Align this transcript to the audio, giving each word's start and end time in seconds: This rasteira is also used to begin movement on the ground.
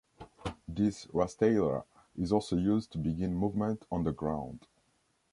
This 0.67 1.05
rasteira 1.13 1.83
is 2.17 2.31
also 2.33 2.57
used 2.57 2.91
to 2.93 2.97
begin 2.97 3.35
movement 3.35 3.85
on 3.91 4.03
the 4.03 4.11
ground. 4.11 4.65